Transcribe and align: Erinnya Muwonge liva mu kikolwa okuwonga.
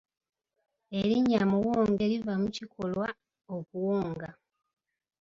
Erinnya 0.99 1.41
Muwonge 1.51 2.03
liva 2.11 2.33
mu 2.41 2.49
kikolwa 2.55 3.07
okuwonga. 3.55 4.29